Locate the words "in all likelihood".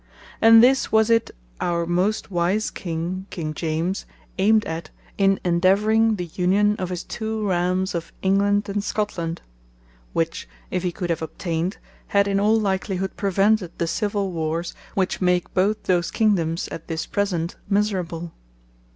12.27-13.15